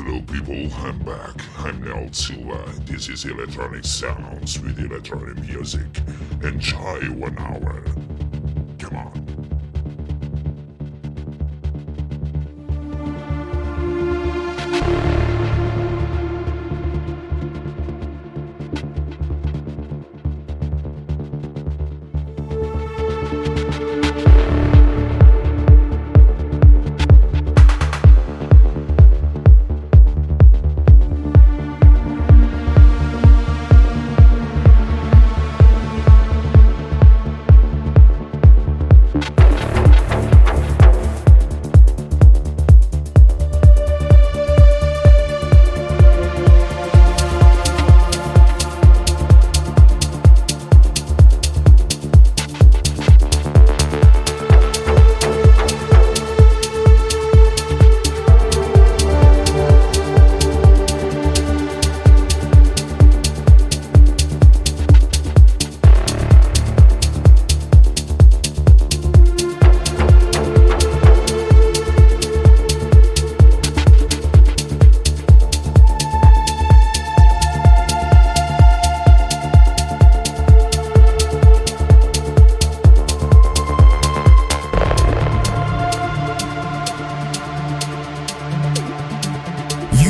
Hello, 0.00 0.22
people. 0.22 0.72
I'm 0.84 0.96
back. 1.00 1.34
I'm 1.58 1.82
Nel 1.82 2.12
Silva. 2.12 2.72
This 2.84 3.08
is 3.08 3.24
Electronic 3.24 3.84
Sounds 3.84 4.60
with 4.60 4.78
electronic 4.78 5.36
music. 5.38 5.88
Enjoy 6.40 7.00
one 7.10 7.36
hour. 7.36 7.82
Come 8.78 8.96
on. 8.96 9.37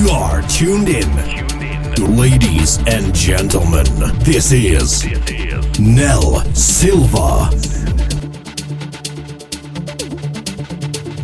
You 0.08 0.14
are 0.14 0.40
tuned 0.48 0.88
in. 0.88 2.16
Ladies 2.16 2.78
and 2.86 3.14
gentlemen, 3.14 3.84
this 4.20 4.52
is 4.52 5.04
Nel 5.78 6.40
Silva. 6.54 7.50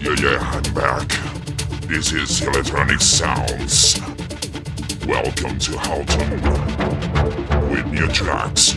Yeah, 0.03 0.15
yeah, 0.21 0.39
I'm 0.53 0.75
back. 0.75 1.09
This 1.89 2.13
is 2.13 2.43
Electronic 2.43 3.01
Sounds. 3.01 3.99
Welcome 5.07 5.59
to 5.61 5.79
Halton 5.79 6.31
with 7.71 7.87
new 7.87 8.09
tracks, 8.09 8.71